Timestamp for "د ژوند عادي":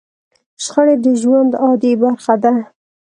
1.03-1.91